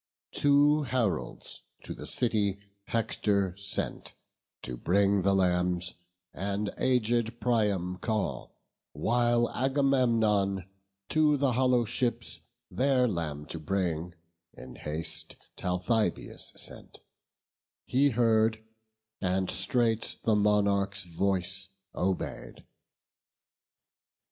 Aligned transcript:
Two 0.31 0.81
heralds 0.81 1.61
to 1.83 1.93
the 1.93 2.07
city 2.07 2.59
Hector 2.85 3.55
sent 3.55 4.15
To 4.63 4.75
bring 4.75 5.21
the 5.21 5.35
lambs, 5.35 5.93
and 6.33 6.73
aged 6.79 7.39
Priam 7.39 7.97
call; 7.97 8.55
While 8.93 9.47
Agamemnon 9.51 10.67
to 11.09 11.37
the 11.37 11.51
hollow 11.51 11.85
ships, 11.85 12.39
Their 12.71 13.07
lamb 13.07 13.45
to 13.45 13.59
bring, 13.59 14.15
in 14.55 14.73
haste 14.75 15.35
Talthybius 15.55 16.53
sent: 16.59 17.01
He 17.85 18.09
heard, 18.09 18.59
and 19.21 19.51
straight 19.51 20.17
the 20.23 20.35
monarch's 20.35 21.03
voice 21.03 21.69
obey'd. 21.93 22.65